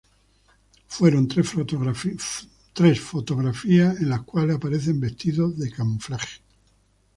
Fueron 0.87 1.27
tres 1.27 1.47
fotografías 2.99 4.01
en 4.01 4.09
las 4.09 4.23
cuales 4.23 4.55
aparecen 4.55 4.99
vestidos 4.99 5.55
de 5.59 5.69
camuflado. 5.69 6.23